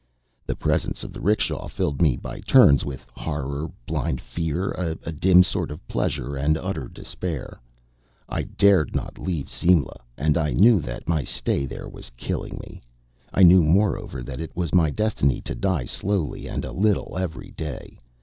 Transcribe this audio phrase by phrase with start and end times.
[0.47, 5.43] The presence of the 'rickshaw filled me by turns with horror, blind fear, a dim
[5.43, 7.61] sort of pleasure, and utter despair.
[8.27, 12.81] I dared not leave Simla; and I knew that my stay there was killing me.
[13.31, 17.51] I knew, moreover, that it was my destiny to die slowly and a little every
[17.51, 17.99] day.